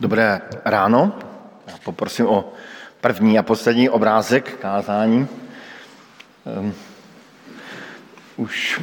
[0.00, 1.12] Dobré ráno.
[1.66, 2.52] Já poprosím o
[3.00, 5.28] první a poslední obrázek kázání.
[6.60, 6.74] Um,
[8.36, 8.80] už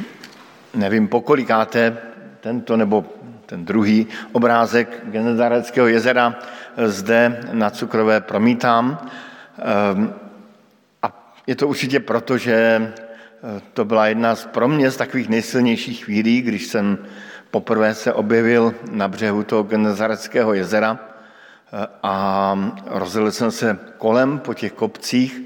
[0.74, 1.96] nevím, pokolikáte
[2.40, 3.04] tento nebo
[3.46, 6.38] ten druhý obrázek Genezareckého jezera
[6.86, 9.10] zde na Cukrové promítám.
[9.94, 10.14] Um,
[11.02, 15.28] a je to určitě proto, že eh, to byla jedna z pro mě z takových
[15.28, 16.98] nejsilnějších chvílí, když jsem
[17.50, 21.07] poprvé se objevil na břehu toho Genezareckého jezera
[22.02, 22.54] a
[22.86, 25.40] rozdělil jsem se kolem po těch kopcích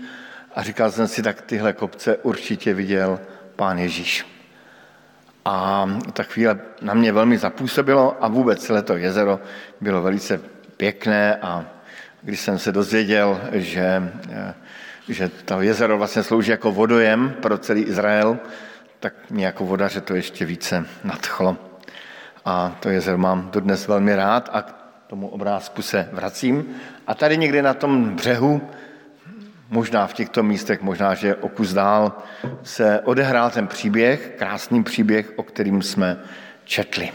[0.55, 3.21] a říkal jsem si, tak tyhle kopce určitě viděl
[3.57, 4.27] pán Ježíš.
[5.45, 9.41] A ta chvíle na mě velmi zapůsobilo a vůbec celé to jezero
[9.81, 10.41] bylo velice
[10.77, 11.65] pěkné a
[12.23, 14.13] když jsem se dozvěděl, že,
[15.09, 18.39] že to jezero vlastně slouží jako vodojem pro celý Izrael,
[19.01, 21.57] tak mě jako vodaře to ještě více nadchlo.
[22.45, 24.82] A to jezero mám dodnes velmi rád a
[25.13, 26.75] tomu obrázku se vracím.
[27.07, 28.69] A tady někde na tom břehu,
[29.71, 32.13] možná v těchto místech, možná, že o kus dál,
[32.63, 36.21] se odehrál ten příběh, krásný příběh, o kterým jsme
[36.65, 37.13] četli.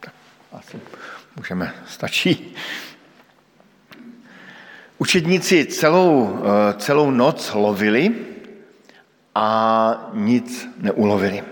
[0.00, 0.12] Tak
[0.52, 0.80] asi
[1.36, 2.54] můžeme, stačí.
[4.98, 8.14] Učedníci celou, eh, celou noc lovili
[9.34, 11.42] a nic neulovili.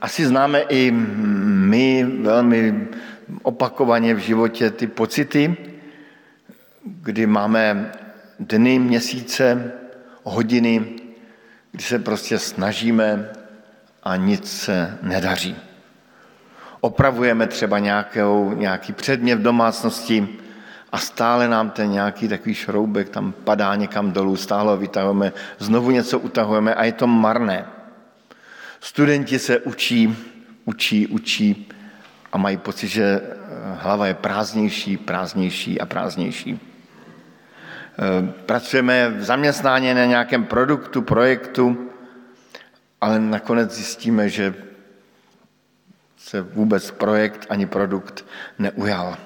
[0.00, 2.88] Asi známe i my velmi
[3.42, 5.56] opakovaně v životě ty pocity,
[6.84, 7.92] kdy máme
[8.40, 9.72] dny, měsíce,
[10.22, 10.84] hodiny,
[11.72, 13.28] kdy se prostě snažíme
[14.02, 15.56] a nic se nedaří.
[16.80, 20.28] Opravujeme třeba nějakou, nějaký předmět v domácnosti
[20.92, 25.90] a stále nám ten nějaký takový šroubek tam padá někam dolů, stále ho vytahujeme, znovu
[25.90, 27.64] něco utahujeme a je to marné.
[28.80, 30.16] Studenti se učí,
[30.64, 31.68] učí, učí
[32.32, 33.36] a mají pocit, že eh,
[33.78, 36.60] hlava je prázdnější, prázdnější a prázdnější.
[37.98, 41.90] Eh, pracujeme v zaměstnání na nějakém produktu, projektu,
[43.00, 44.54] ale nakonec zjistíme, že
[46.16, 48.24] se vůbec projekt ani produkt
[48.58, 49.16] neujal.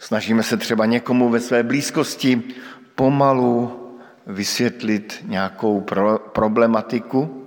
[0.00, 2.42] Snažíme se třeba někomu ve své blízkosti
[2.94, 3.78] pomalu
[4.26, 5.86] vysvětlit nějakou
[6.32, 7.41] problematiku,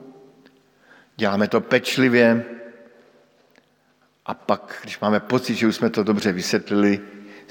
[1.18, 2.46] Děláme to pečlivě
[4.26, 7.00] a pak, když máme pocit, že už jsme to dobře vysvětlili,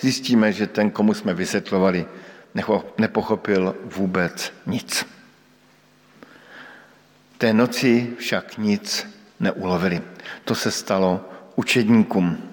[0.00, 2.06] zjistíme, že ten, komu jsme vysvětlovali,
[2.98, 5.06] nepochopil vůbec nic.
[7.38, 9.06] Té noci však nic
[9.41, 10.02] neulovili.
[10.44, 12.50] To se stalo učedníkům.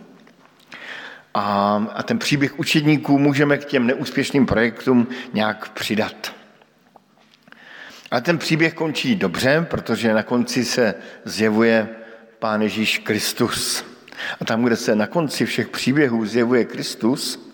[1.33, 6.40] A, a ten příběh učedníků můžeme k těm neúspěšným projektům nějak přidat.
[8.11, 10.95] A ten příběh končí dobře, protože na konci se
[11.25, 11.89] zjevuje
[12.39, 13.85] Pán Ježíš Kristus.
[14.41, 17.51] A tam, kde se na konci všech příběhů zjevuje Kristus,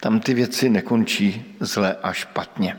[0.00, 2.78] tam ty věci nekončí zle a špatně.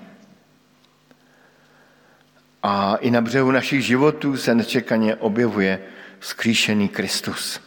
[2.63, 5.79] A i na břehu našich životů se nečekaně objevuje
[6.19, 7.61] skříšený Kristus.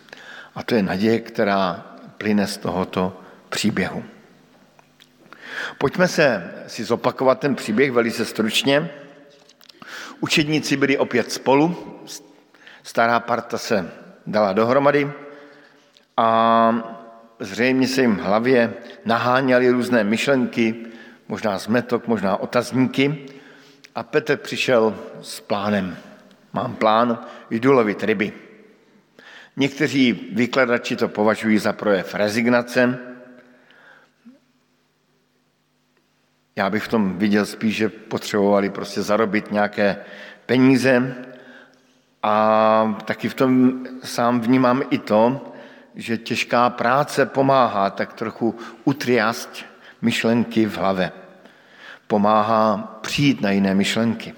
[0.54, 1.86] A to je naděje, která
[2.18, 4.04] plyne z tohoto příběhu.
[5.78, 8.90] Pojďme se si zopakovat ten příběh velice stručně.
[10.22, 11.76] Učedníci byli opět spolu,
[12.82, 13.90] stará parta se
[14.26, 15.10] dala dohromady
[16.16, 16.98] a
[17.38, 18.74] zřejmě se jim v hlavě
[19.04, 20.74] naháněly různé myšlenky,
[21.28, 23.26] možná zmetok, možná otazníky
[23.94, 25.96] a Petr přišel s plánem.
[26.52, 27.18] Mám plán,
[27.50, 28.32] jdu lovit ryby.
[29.56, 32.98] Někteří vykladači to považují za projev rezignace.
[36.56, 39.96] Já bych v tom viděl spíš, že potřebovali prostě zarobit nějaké
[40.46, 41.14] peníze
[42.22, 45.52] a taky v tom sám vnímám i to,
[45.94, 49.64] že těžká práce pomáhá tak trochu utriast
[50.02, 51.12] myšlenky v hlavě.
[52.06, 54.34] Pomáhá přijít na jiné myšlenky.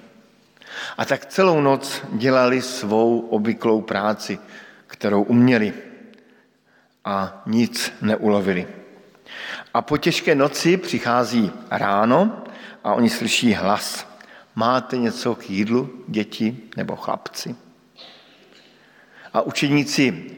[0.99, 4.39] A tak celou noc dělali svou obvyklou práci,
[4.87, 5.73] kterou uměli
[7.05, 8.84] a nic neulovili.
[9.75, 12.45] A po těžké noci přichází ráno
[12.85, 14.07] a oni slyší hlas.
[14.55, 17.57] Máte něco k jídlu, děti nebo chlapci?
[19.33, 20.31] A učeníci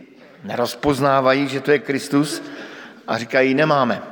[0.44, 2.42] nerozpoznávají, že to je Kristus
[3.06, 4.02] a říkají, nemáme.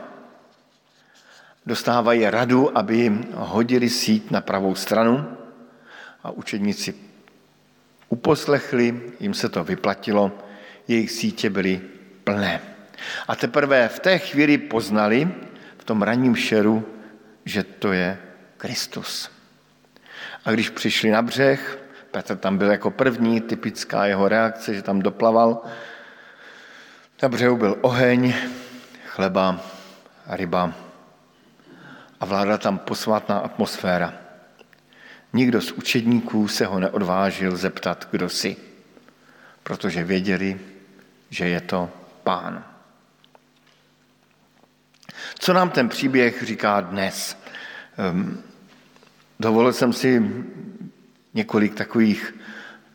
[1.67, 5.37] Dostávají radu, aby hodili síť na pravou stranu
[6.23, 6.95] a učedníci
[8.09, 10.33] uposlechli, jim se to vyplatilo,
[10.89, 11.81] jejich sítě byly
[12.25, 12.74] plné.
[13.29, 15.29] A teprve v té chvíli poznali,
[15.79, 16.89] v tom ranním šeru,
[17.45, 18.19] že to je
[18.57, 19.31] Kristus.
[20.45, 21.79] A když přišli na břeh,
[22.11, 25.63] Petr tam byl jako první, typická jeho reakce, že tam doplaval,
[27.23, 28.35] Na břehu byl oheň,
[29.07, 29.61] chleba
[30.27, 30.75] ryba
[32.21, 34.15] a vládla tam posvátná atmosféra.
[35.33, 38.57] Nikdo z učedníků se ho neodvážil zeptat, kdo jsi,
[39.63, 40.61] protože věděli,
[41.31, 41.91] že je to
[42.23, 42.74] pán.
[45.39, 47.37] Co nám ten příběh říká dnes?
[47.99, 48.43] Ehm,
[49.41, 50.23] dovolil jsem si
[51.35, 52.35] několik takových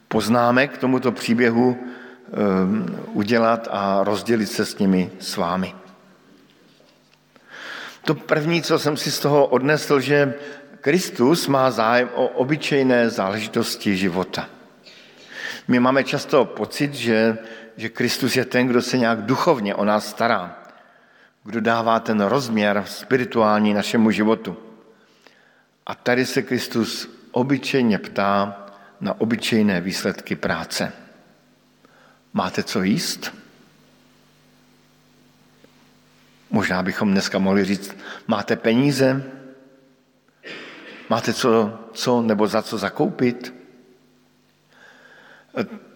[0.07, 5.75] poznámek k tomuto příběhu ehm, udělat a rozdělit se s nimi s vámi.
[8.01, 10.33] To první, co jsem si z toho odnesl, že
[10.81, 14.49] Kristus má zájem o obyčejné záležitosti života.
[15.67, 17.37] My máme často pocit, že,
[17.77, 20.63] že Kristus je ten, kdo se nějak duchovně o nás stará,
[21.49, 24.57] kdo dává ten rozměr spirituální našemu životu.
[25.85, 28.65] A tady se Kristus obyčejně ptá
[29.01, 30.93] na obyčejné výsledky práce.
[32.33, 33.33] Máte co jíst?
[36.49, 37.97] Možná bychom dneska mohli říct,
[38.27, 39.23] máte peníze?
[41.09, 43.53] Máte co, co nebo za co zakoupit?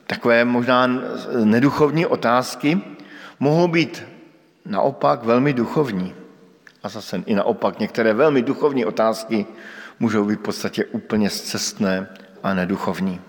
[0.07, 0.88] Takové možná
[1.44, 2.81] neduchovní otázky
[3.39, 4.12] mohou být
[4.65, 6.15] naopak velmi duchovní.
[6.83, 9.45] A zase i naopak některé velmi duchovní otázky
[10.00, 12.07] můžou být v podstatě úplně zcestné
[12.44, 13.21] a neduchovní.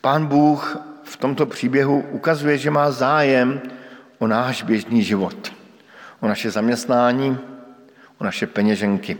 [0.00, 3.60] Pán Bůh v tomto příběhu ukazuje, že má zájem
[4.18, 5.52] o náš běžný život,
[6.20, 7.38] o naše zaměstnání,
[8.18, 9.18] o naše peněženky,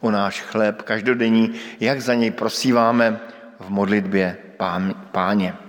[0.00, 3.20] o náš chléb každodenní, jak za něj prosíváme
[3.60, 4.36] v modlitbě
[5.12, 5.65] páně.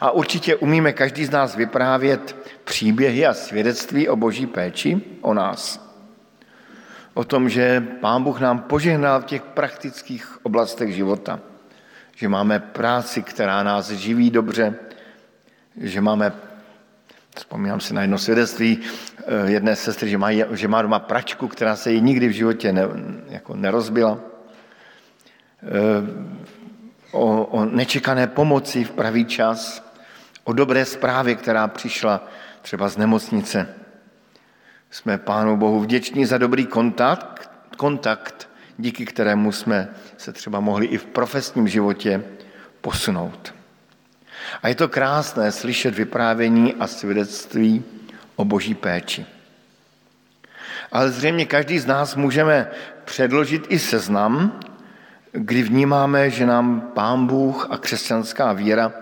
[0.00, 5.84] A určitě umíme každý z nás vyprávět příběhy a svědectví o boží péči o nás.
[7.14, 11.40] O tom, že Pán Bůh nám požehnal v těch praktických oblastech života.
[12.16, 14.74] Že máme práci, která nás živí dobře,
[15.80, 16.32] že máme,
[17.36, 21.76] vzpomínám si na jedno svědectví eh, jedné sestry, že má, že má doma pračku, která
[21.76, 22.82] se jí nikdy v životě ne,
[23.28, 24.18] jako nerozbila.
[27.14, 29.82] O, o nečekané pomoci v pravý čas,
[30.44, 32.28] o dobré zprávě, která přišla
[32.62, 33.68] třeba z nemocnice.
[34.90, 40.98] Jsme Pánu Bohu vděční za dobrý kontakt, kontakt, díky kterému jsme se třeba mohli i
[40.98, 42.24] v profesním životě
[42.80, 43.54] posunout.
[44.62, 47.84] A je to krásné slyšet vyprávění a svědectví
[48.36, 49.26] o boží péči.
[50.92, 52.70] Ale zřejmě každý z nás můžeme
[53.04, 54.60] předložit i seznam
[55.34, 58.92] kdy vnímáme, že nám Pán Bůh a křesťanská víra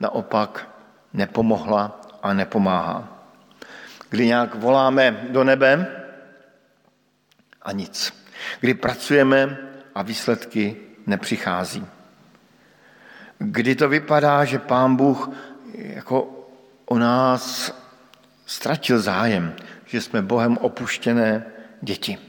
[0.00, 0.68] naopak
[1.12, 3.08] nepomohla a nepomáhá.
[4.10, 5.86] Kdy nějak voláme do nebe
[7.62, 8.14] a nic.
[8.60, 9.56] Kdy pracujeme
[9.94, 10.76] a výsledky
[11.06, 11.86] nepřichází.
[13.38, 15.30] Kdy to vypadá, že Pán Bůh
[15.74, 16.46] jako
[16.84, 17.72] o nás
[18.46, 19.54] ztratil zájem,
[19.86, 21.46] že jsme Bohem opuštěné
[21.80, 22.27] děti.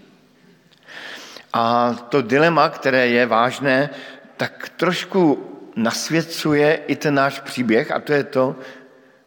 [1.53, 3.89] A to dilema, které je vážné,
[4.37, 8.55] tak trošku nasvěcuje i ten náš příběh a to je to,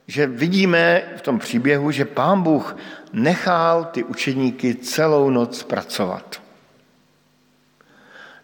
[0.06, 2.76] že vidíme v tom příběhu, že pán Bůh
[3.12, 6.42] nechal ty učeníky celou noc pracovat.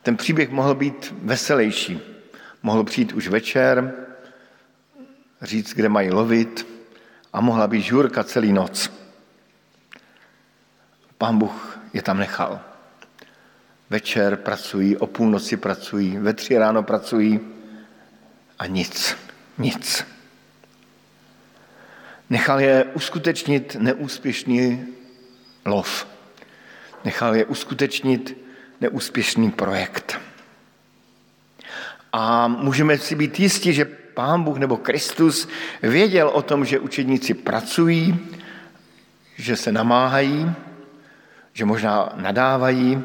[0.03, 2.01] Ten příběh mohl být veselější.
[2.63, 3.95] Mohl přijít už večer,
[5.43, 6.67] říct, kde mají lovit
[7.33, 8.93] a mohla být žurka celý noc.
[11.19, 12.61] Pán Bůh je tam nechal.
[13.91, 17.41] Večer pracují, o půlnoci pracují, ve tři ráno pracují
[18.59, 19.17] a nic,
[19.59, 20.07] nic.
[22.31, 24.87] Nechal je uskutečnit neúspěšný
[25.67, 26.07] lov.
[27.05, 28.37] Nechal je uskutečnit
[28.81, 30.19] neúspěšný projekt.
[32.13, 35.49] A můžeme si být jistí, že Pán Bůh nebo Kristus
[35.83, 38.19] věděl o tom, že učedníci pracují,
[39.37, 40.53] že se namáhají,
[41.53, 43.03] že možná nadávají,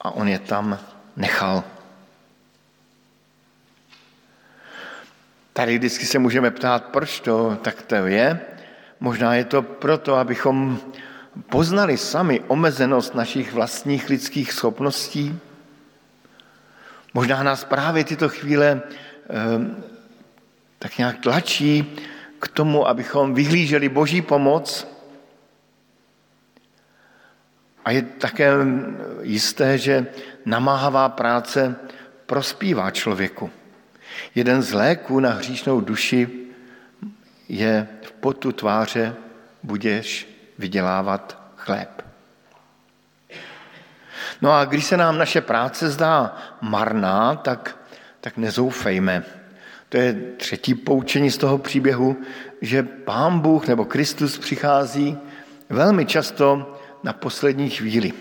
[0.00, 0.78] a on je tam
[1.16, 1.64] nechal.
[5.52, 8.40] Tady vždycky se můžeme ptát, proč to tak to je.
[9.00, 10.78] Možná je to proto, abychom
[11.50, 15.38] poznali sami omezenost našich vlastních lidských schopností.
[17.14, 19.36] Možná nás právě tyto chvíle eh,
[20.78, 21.96] tak nějak tlačí
[22.38, 24.86] k tomu, abychom vyhlíželi boží pomoc,
[27.84, 28.52] a je také
[29.22, 30.06] jisté, že
[30.44, 31.76] namáhavá práce
[32.26, 33.50] prospívá člověku.
[34.34, 36.28] Jeden z léků na hříšnou duši
[37.48, 39.14] je v potu tváře
[39.62, 42.04] budeš vydělávat chléb.
[44.42, 47.76] No a když se nám naše práce zdá marná, tak,
[48.20, 49.24] tak nezoufejme.
[49.88, 52.16] To je třetí poučení z toho příběhu,
[52.60, 55.18] že Pán Bůh nebo Kristus přichází
[55.68, 58.12] velmi často na poslední chvíli,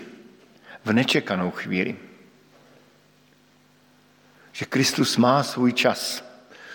[0.86, 1.96] v nečekanou chvíli.
[4.52, 6.24] Že Kristus má svůj čas,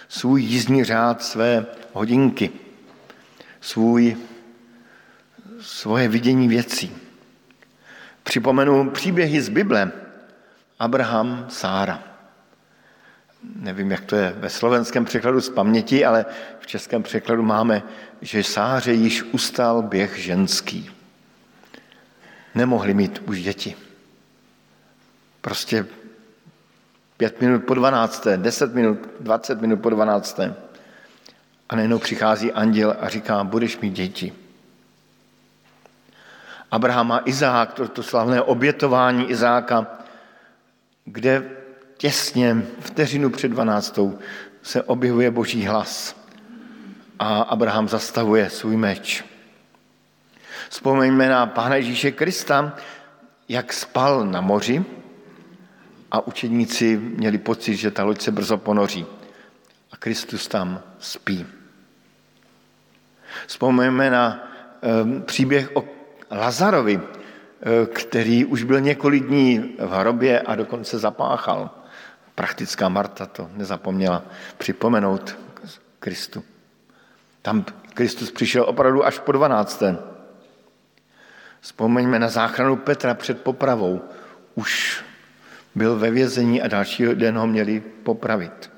[0.09, 2.51] svůj jízdní řád, své hodinky,
[3.61, 4.17] svůj,
[5.61, 6.97] svoje vidění věcí.
[8.23, 9.93] Připomenu příběhy z Bible.
[10.79, 12.05] Abraham, Sára.
[13.57, 16.27] Nevím, jak to je ve slovenském překladu z paměti, ale
[16.61, 17.83] v českém překladu máme,
[18.21, 20.91] že Sáře již ustal běh ženský.
[22.55, 23.77] Nemohli mít už děti.
[25.41, 25.87] Prostě
[27.17, 30.55] pět minut po dvanácté, deset minut, dvacet minut po dvanácté.
[31.69, 34.33] A najednou přichází anděl a říká, budeš mít děti.
[36.71, 39.87] Abraham a Izák, to, to slavné obětování Izáka,
[41.05, 41.51] kde
[41.97, 44.19] těsně vteřinu před dvanáctou
[44.63, 46.17] se objevuje boží hlas
[47.19, 49.25] a Abraham zastavuje svůj meč.
[50.69, 52.77] Vzpomeňme na Pána Ježíše Krista,
[53.49, 54.85] jak spal na moři
[56.11, 59.07] a učedníci měli pocit, že ta loď se brzo ponoří.
[59.93, 61.47] A Kristus tam spí.
[63.47, 64.49] Vzpomeňme na
[65.03, 65.85] um, příběh o
[66.31, 71.71] Lazarovi, eh, který už byl několik dní v hrobě a dokonce zapáchal.
[72.35, 74.23] Praktická Marta to nezapomněla
[74.59, 75.39] připomenout
[75.99, 76.43] Kristu.
[77.43, 79.83] Tam Kristus přišel opravdu až po 12.
[81.65, 84.05] Vzpomeňme na záchranu Petra před popravou.
[84.55, 85.05] Už
[85.75, 88.71] byl ve vězení a další den ho měli popravit.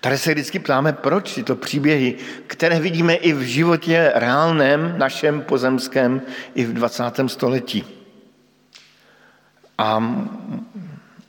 [0.00, 2.16] Tady se vždycky ptáme, proč tyto příběhy,
[2.46, 6.22] které vidíme i v životě reálném, našem pozemském,
[6.54, 7.04] i v 20.
[7.26, 7.84] století.
[9.78, 9.98] A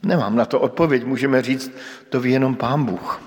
[0.04, 1.72] nemám na to odpověď, můžeme říct,
[2.10, 3.22] to ví jenom Pán Bůh.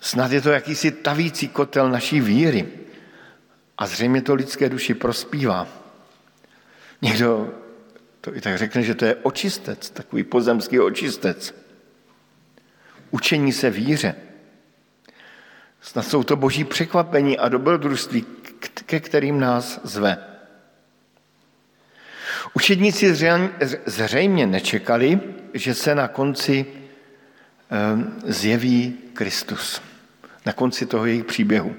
[0.00, 2.85] Snad je to jakýsi tavící kotel naší víry
[3.78, 5.68] a zřejmě to lidské duši prospívá.
[7.02, 7.54] Někdo
[8.20, 11.66] to i tak řekne, že to je očistec, takový pozemský očistec
[13.10, 14.14] učení se víře.
[15.80, 18.26] Snad jsou to boží překvapení a dobrodružství,
[18.86, 20.18] ke kterým nás zve.
[22.54, 23.14] Učedníci
[23.86, 25.20] zřejmě nečekali,
[25.54, 26.66] že se na konci
[27.70, 29.82] ehm, zjeví Kristus.
[30.46, 31.76] Na konci toho jejich příběhu.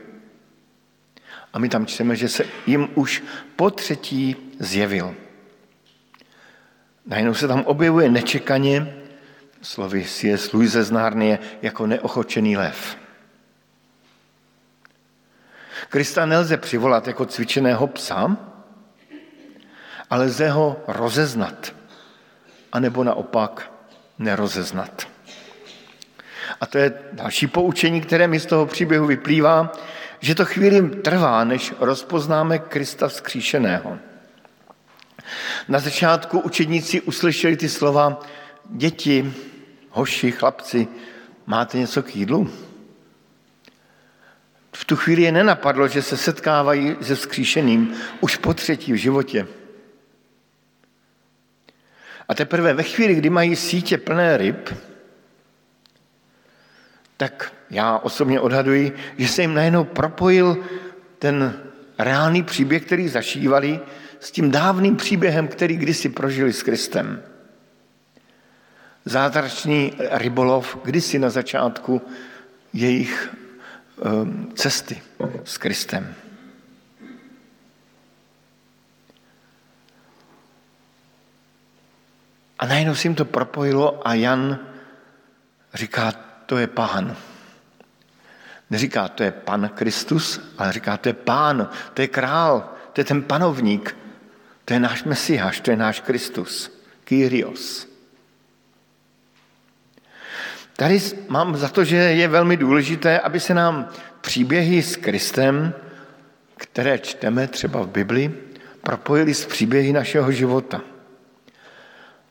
[1.57, 3.23] A my tam čteme, že se jim už
[3.55, 5.15] po třetí zjevil.
[7.05, 8.93] Najednou se tam objevuje nečekaně
[9.61, 10.53] slovy C.S.
[10.53, 12.97] Louise z Nárnie, jako neochočený lev.
[15.89, 18.37] Krista nelze přivolat jako cvičeného psa,
[20.09, 21.75] ale lze ho rozeznat,
[22.71, 23.71] anebo naopak
[24.19, 25.07] nerozeznat.
[26.61, 29.73] A to je další poučení, které mi z toho příběhu vyplývá,
[30.19, 33.97] že to chvíli trvá, než rozpoznáme Krista vzkříšeného.
[35.67, 38.19] Na začátku učedníci uslyšeli ty slova,
[38.65, 39.33] děti,
[39.89, 40.87] hoši, chlapci,
[41.45, 42.49] máte něco k jídlu?
[44.73, 49.47] V tu chvíli je nenapadlo, že se setkávají se vzkříšeným už po třetí v životě.
[52.27, 54.69] A teprve ve chvíli, kdy mají sítě plné ryb,
[57.17, 60.57] tak já osobně odhaduji, že se jim najednou propojil
[61.19, 61.59] ten
[61.99, 63.79] reálný příběh, který zašívali,
[64.19, 67.23] s tím dávným příběhem, který kdysi prožili s Kristem
[69.07, 72.01] zázračný rybolov kdysi na začátku
[72.73, 73.35] jejich
[74.03, 75.01] ehm, cesty
[75.43, 76.15] s Kristem.
[82.59, 84.59] A najednou si jim to propojilo a Jan
[85.73, 86.11] říká,
[86.45, 87.15] to je pán.
[88.69, 93.05] Neříká, to je pan Kristus, ale říká, to je pán, to je král, to je
[93.05, 93.97] ten panovník,
[94.65, 96.71] to je náš Mesiáš, to je náš Kristus,
[97.03, 97.87] Kyrios.
[100.75, 103.89] Tady mám za to, že je velmi důležité, aby se nám
[104.21, 105.73] příběhy s Kristem,
[106.57, 108.33] které čteme třeba v Bibli,
[108.83, 110.81] propojily s příběhy našeho života.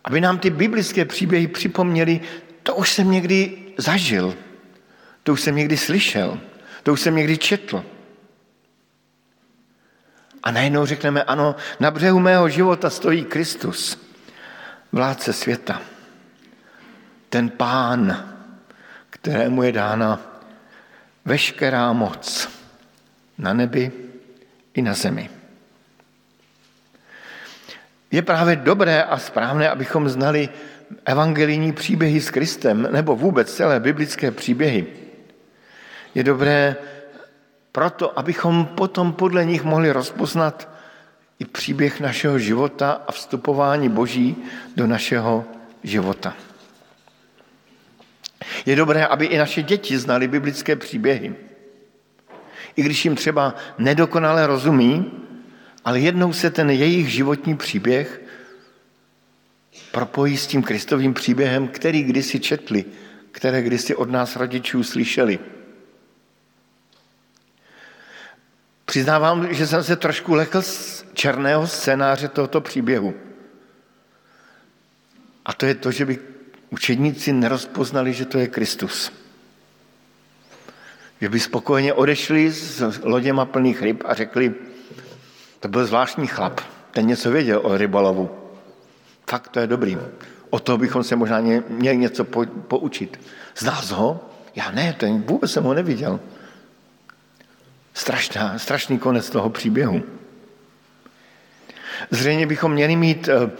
[0.05, 2.21] Aby nám ty biblické příběhy připomněly,
[2.63, 4.35] to už jsem někdy zažil,
[5.27, 6.41] to už jsem někdy slyšel,
[6.83, 7.85] to už jsem někdy četl.
[10.43, 13.99] A najednou řekneme, ano, na břehu mého života stojí Kristus,
[14.93, 15.83] vládce světa,
[17.29, 18.35] ten pán,
[19.11, 20.21] kterému je dána
[21.25, 22.49] veškerá moc
[23.39, 23.93] na nebi
[24.75, 25.31] i na zemi.
[28.11, 30.49] Je právě dobré a správné, abychom znali
[31.05, 35.06] evangelijní příběhy s Kristem, nebo vůbec celé biblické příběhy,
[36.17, 36.77] je dobré
[37.73, 40.69] proto, abychom potom podle nich mohli rozpoznat
[41.39, 44.37] i příběh našeho života a vstupování Boží
[44.77, 45.45] do našeho
[45.85, 46.35] života.
[48.67, 51.35] Je dobré, aby i naše děti znali biblické příběhy.
[52.77, 55.13] I když jim třeba nedokonale rozumí,
[55.85, 58.21] ale jednou se ten jejich životní příběh
[59.93, 62.85] propojí s tím Kristovým příběhem, který kdysi četli,
[63.31, 65.56] které kdysi od nás rodičů slyšeli.
[68.87, 73.15] Přiznávám, že jsem se trošku lekl z černého scénáře tohoto příběhu.
[75.45, 76.19] A to je to, že by
[76.71, 79.13] učedníci nerozpoznali, že to je Kristus.
[81.21, 84.55] Že by spokojeně odešli s loděma plných ryb a řekli,
[85.61, 88.31] to byl zvláštní chlap, ten něco věděl o rybolovu.
[89.31, 89.99] Fakt to je dobrý.
[90.51, 92.25] O toho bychom se možná měli něco
[92.69, 93.21] poučit.
[93.57, 94.31] Znal ho?
[94.55, 96.21] Já ne, ten vůbec jsem ho neviděl.
[98.07, 100.03] Strašná, strašný konec toho příběhu.
[102.11, 103.51] Zřejmě bychom měli mít eh,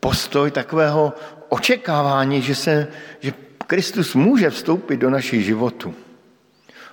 [0.00, 1.12] postoj takového
[1.48, 2.88] očekávání, že, se,
[3.20, 3.32] že
[3.66, 5.94] Kristus může vstoupit do našich životů.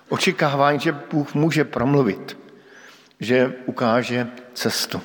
[0.09, 2.37] Očekávání, že Bůh může promluvit,
[3.19, 5.01] že ukáže cestu.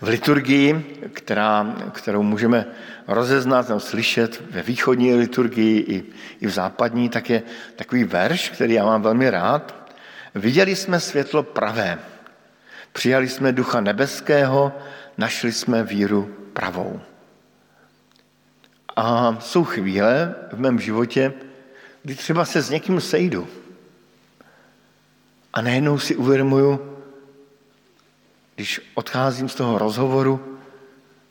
[0.00, 2.66] V liturgii, která, kterou můžeme
[3.08, 6.04] rozeznat nebo slyšet ve východní liturgii i,
[6.40, 7.42] i v západní, tak je
[7.76, 9.92] takový verš, který já mám velmi rád.
[10.34, 11.98] Viděli jsme světlo pravé,
[12.92, 14.72] přijali jsme ducha nebeského,
[15.18, 17.00] našli jsme víru pravou.
[18.96, 21.32] A jsou chvíle v mém životě,
[22.02, 23.48] kdy třeba se s někým sejdu
[25.52, 26.91] a najednou si uvědomuju,
[28.54, 30.58] když odcházím z toho rozhovoru,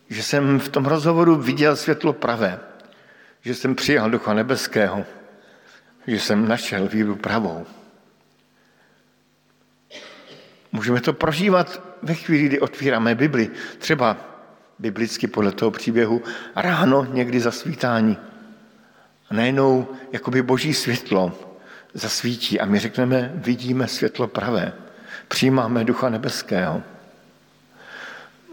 [0.10, 2.60] že jsem v tom rozhovoru viděl světlo pravé,
[3.42, 5.06] že jsem přijal Ducha Nebeského,
[6.08, 7.66] že jsem našel víru pravou.
[10.72, 13.50] Můžeme to prožívat ve chvíli, kdy otvíráme Bibli.
[13.78, 14.18] Třeba
[14.80, 16.22] biblicky podle toho příběhu
[16.56, 18.18] ráno někdy za svítání.
[19.30, 21.40] A najednou jakoby boží světlo
[21.94, 24.74] zasvítí a my řekneme, vidíme světlo pravé.
[25.28, 26.84] Přijímáme Ducha Nebeského.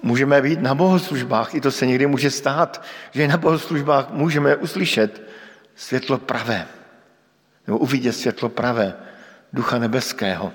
[0.03, 5.23] Můžeme být na bohoslužbách, i to se někdy může stát, že na bohoslužbách můžeme uslyšet
[5.77, 6.67] světlo pravé,
[7.67, 8.95] nebo uvidět světlo pravé,
[9.53, 10.53] ducha nebeského,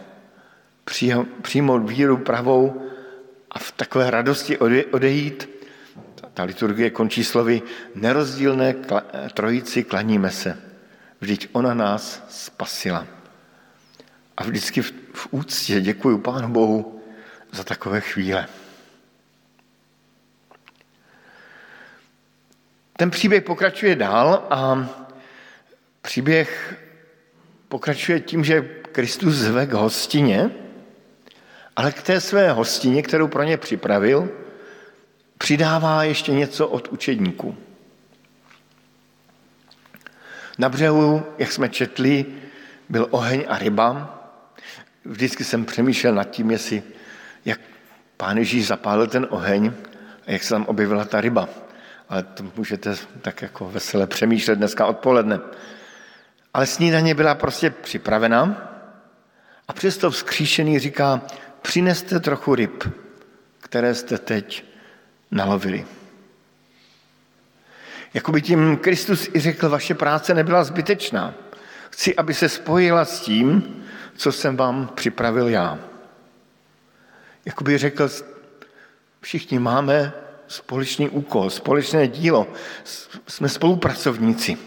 [1.42, 2.90] přijmout víru pravou
[3.52, 4.58] a v takové radosti
[4.92, 5.50] odejít.
[6.34, 7.62] Ta liturgie končí slovy
[7.96, 8.76] nerozdílné
[9.34, 10.58] trojici klaníme se.
[11.22, 13.08] Vždyť ona nás spasila.
[14.38, 17.02] A vždycky v, úctě děkuji Pánu Bohu
[17.52, 18.48] za takové chvíle.
[22.98, 24.90] Ten příběh pokračuje dál a
[26.02, 26.76] příběh
[27.68, 30.50] pokračuje tím, že Kristus zve k hostině,
[31.76, 34.30] ale k té své hostině, kterou pro ně připravil,
[35.38, 37.58] přidává ještě něco od učedníků.
[40.58, 42.26] Na břehu, jak jsme četli,
[42.90, 44.20] byl oheň a ryba.
[45.06, 46.84] Vždycky jsem přemýšlel nad tím, jestli,
[47.46, 47.60] jak
[48.18, 49.74] pán Ježíš zapálil ten oheň
[50.28, 51.50] a jak se tam objevila ta ryba
[52.10, 55.40] ale to můžete tak jako veselé přemýšlet dneska odpoledne.
[56.54, 58.70] Ale snídaně byla prostě připravena
[59.68, 61.22] a přesto vzkříšený říká,
[61.62, 62.84] přineste trochu ryb,
[63.60, 64.66] které jste teď
[65.32, 65.86] nalovili.
[68.14, 71.34] Jakoby tím Kristus i řekl, vaše práce nebyla zbytečná.
[71.90, 73.76] Chci, aby se spojila s tím,
[74.16, 75.80] co jsem vám připravil já.
[77.46, 78.10] Jakoby řekl,
[79.22, 80.14] všichni máme
[80.48, 82.48] společný úkol, společné dílo.
[83.28, 84.58] Jsme spolupracovníci.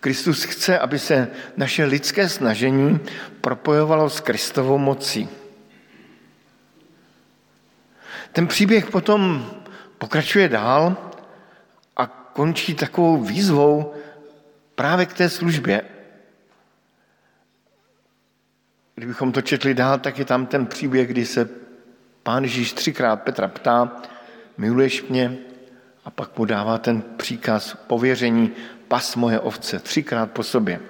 [0.00, 3.00] Kristus chce, aby se naše lidské snažení
[3.40, 5.28] propojovalo s Kristovou mocí.
[8.32, 9.50] Ten příběh potom
[9.98, 10.96] pokračuje dál
[11.96, 13.94] a končí takovou výzvou
[14.74, 15.82] právě k té službě.
[18.94, 21.48] Kdybychom to četli dál, tak je tam ten příběh, kdy se
[22.22, 24.02] Pán Ježíš třikrát Petra ptá,
[24.58, 25.38] miluješ mě?
[26.04, 28.50] A pak mu dává ten příkaz pověření,
[28.88, 30.80] pas moje ovce, třikrát po sobě.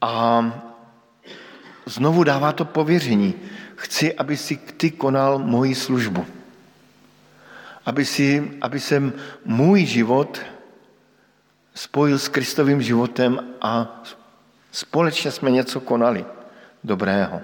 [0.00, 0.44] A
[1.86, 3.34] znovu dává to pověření.
[3.76, 6.26] Chci, aby si ty konal moji službu.
[7.86, 9.12] Aby, si, aby se
[9.44, 10.40] můj život
[11.74, 14.02] spojil s Kristovým životem a
[14.78, 16.24] Společně jsme něco konali
[16.84, 17.40] dobrého.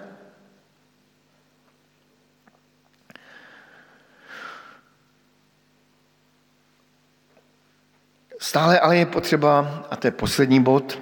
[8.39, 10.99] Stále ale je potřeba, a to je poslední bod,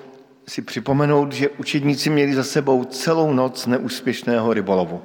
[0.49, 5.05] si připomenout, že učedníci měli za sebou celou noc neúspěšného rybolovu.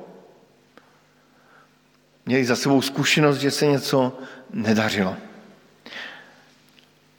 [2.26, 4.18] Měli za sebou zkušenost, že se něco
[4.54, 5.16] nedařilo.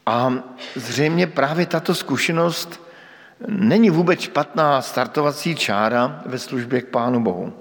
[0.06, 0.32] A
[0.74, 2.87] zřejmě právě tato zkušenost
[3.46, 7.52] není vůbec špatná startovací čára ve službě k Pánu Bohu.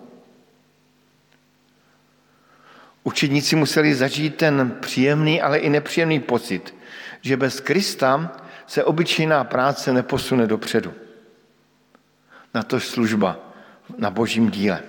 [3.04, 6.76] Učedníci museli zažít ten příjemný, ale i nepříjemný pocit,
[7.22, 8.38] že bez Krista
[8.68, 10.94] se obyčejná práce neposune dopředu.
[12.54, 13.40] Na to služba,
[13.98, 14.84] na božím díle.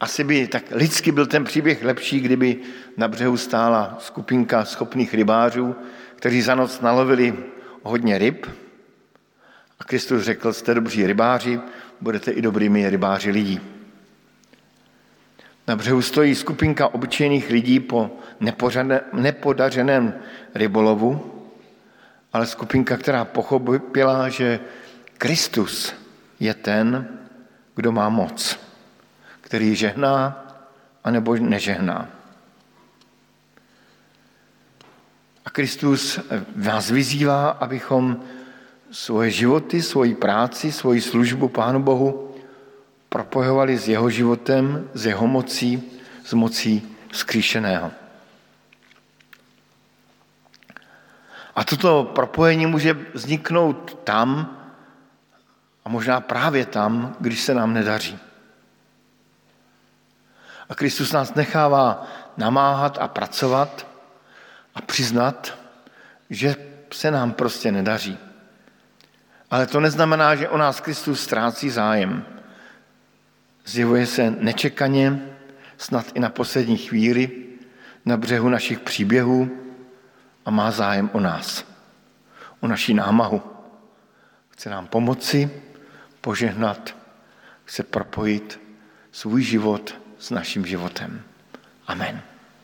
[0.00, 2.60] Asi by tak lidsky byl ten příběh lepší, kdyby
[2.96, 5.76] na břehu stála skupinka schopných rybářů,
[6.16, 7.36] kteří za noc nalovili
[7.82, 8.46] hodně ryb
[9.80, 11.60] a Kristus řekl, jste dobří rybáři,
[12.00, 13.60] budete i dobrými rybáři lidí.
[15.68, 18.10] Na břehu stojí skupinka obyčejných lidí po
[19.12, 20.14] nepodařeném
[20.54, 21.42] rybolovu,
[22.32, 24.60] ale skupinka, která pochopila, že
[25.18, 25.94] Kristus
[26.40, 27.08] je ten,
[27.74, 28.60] kdo má moc,
[29.40, 30.44] který žehná
[31.04, 32.08] anebo nežehná.
[35.44, 36.20] A Kristus
[36.56, 38.24] vás vyzývá, abychom
[38.94, 42.30] svoje životy, svoji práci, svoji službu Pánu Bohu
[43.10, 45.82] propojovali s jeho životem, s jeho mocí,
[46.22, 46.78] s mocí
[47.10, 47.90] skříšeného.
[51.54, 54.58] A toto propojení může vzniknout tam,
[55.84, 58.18] a možná právě tam, když se nám nedaří.
[60.68, 63.86] A Kristus nás nechává namáhat a pracovat
[64.74, 65.58] a přiznat,
[66.30, 66.56] že
[66.90, 68.18] se nám prostě nedaří.
[69.54, 72.26] Ale to neznamená, že o nás Kristus ztrácí zájem.
[73.64, 75.30] Zjevuje se nečekaně,
[75.78, 77.46] snad i na poslední chvíli,
[78.04, 79.50] na břehu našich příběhů
[80.44, 81.64] a má zájem o nás,
[82.60, 83.42] o naší námahu.
[84.50, 85.50] Chce nám pomoci,
[86.20, 86.96] požehnat,
[87.64, 88.60] chce propojit
[89.12, 91.22] svůj život s naším životem.
[91.86, 92.33] Amen.